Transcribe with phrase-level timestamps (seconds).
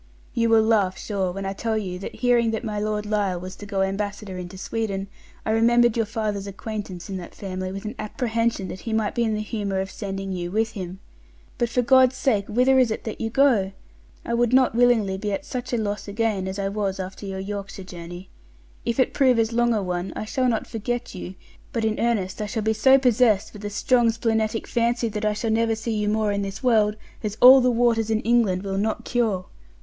[0.33, 3.39] You will laugh, sure, when I shall tell you that hearing that my Lord Lisle
[3.39, 5.07] was to go ambassador into Sweden,
[5.45, 9.23] I remember'd your father's acquaintance in that family with an apprehension that he might be
[9.23, 10.99] in the humour of sending you with him.
[11.59, 13.73] But for God's sake whither is it that you go?
[14.25, 17.37] I would not willingly be at such a loss again as I was after your
[17.39, 18.31] Yorkshire journey.
[18.83, 21.35] If it prove as long a one, I shall not forget you;
[21.71, 25.33] but in earnest I shall be so possessed with a strong splenetic fancy that I
[25.33, 28.79] shall never see you more in this world, as all the waters in England will
[28.79, 29.45] not cure.